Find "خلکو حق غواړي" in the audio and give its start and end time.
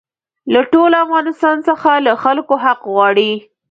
2.23-3.31